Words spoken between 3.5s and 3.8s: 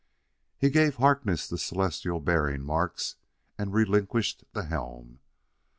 and